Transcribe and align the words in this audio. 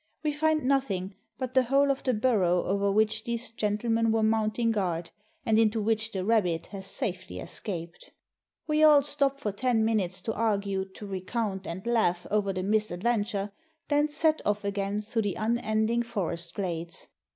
We 0.23 0.31
find 0.33 0.63
nothing 0.63 1.13
but 1.37 1.53
the 1.53 1.61
hole 1.61 1.91
of 1.91 2.01
the 2.01 2.15
burrow 2.15 2.63
over 2.63 2.91
which 2.91 3.23
these 3.23 3.51
gentlemen 3.51 4.11
were 4.11 4.23
mounting 4.23 4.71
guard, 4.71 5.11
and 5.45 5.59
into 5.59 5.79
which 5.79 6.11
the 6.11 6.25
rabbit 6.25 6.65
has 6.71 6.87
safely 6.87 7.37
escaped. 7.39 8.09
We 8.65 8.81
all 8.83 9.03
stop 9.03 9.39
for 9.39 9.51
ten 9.51 9.85
minutes 9.85 10.19
to 10.21 10.33
argue, 10.33 10.85
to 10.85 11.05
recount, 11.05 11.67
and 11.67 11.85
laugh 11.85 12.25
over 12.31 12.51
the 12.51 12.63
misadventure, 12.63 13.51
then 13.89 14.07
set 14.07 14.41
off 14.43 14.63
again 14.65 15.01
through 15.01 15.21
the 15.21 15.35
unending 15.35 16.01
forest 16.01 16.55
glades. 16.55 17.05